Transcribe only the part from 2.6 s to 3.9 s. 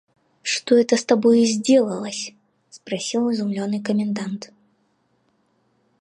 спросил изумленный